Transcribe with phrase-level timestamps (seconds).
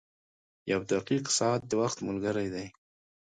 [0.71, 2.67] •یو دقیق ساعت د وخت ملګری دی.